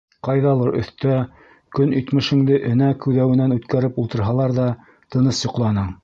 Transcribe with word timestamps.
Ҡайҙалыр 0.27 0.77
өҫтә 0.77 1.17
көнитмешеңде 1.79 2.57
энә 2.69 2.87
күҙәүенән 3.03 3.53
үткәреп 3.59 3.99
ултырһалар 4.05 4.55
ҙа, 4.61 4.67
тыныс 5.17 5.43
йоҡланың. 5.49 5.93